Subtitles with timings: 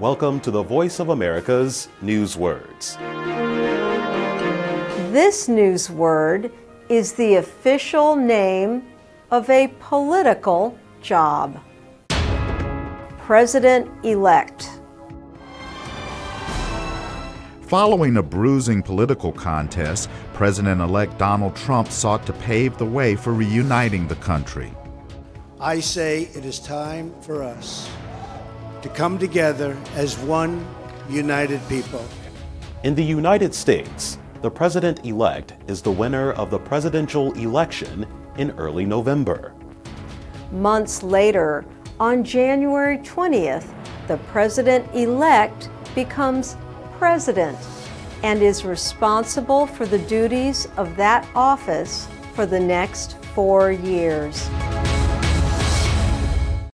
[0.00, 2.98] Welcome to the Voice of America's Newswords.
[5.10, 6.52] This news word
[6.90, 8.82] is the official name
[9.30, 11.58] of a political job.
[13.20, 14.68] President elect.
[17.62, 23.32] Following a bruising political contest, President elect Donald Trump sought to pave the way for
[23.32, 24.74] reuniting the country.
[25.58, 27.88] I say it is time for us
[28.86, 30.64] to come together as one
[31.08, 32.04] united people.
[32.84, 38.06] In the United States, the president elect is the winner of the presidential election
[38.38, 39.52] in early November.
[40.52, 41.64] Months later,
[41.98, 43.74] on January 20th,
[44.06, 46.56] the president elect becomes
[46.96, 47.58] president
[48.22, 54.48] and is responsible for the duties of that office for the next four years.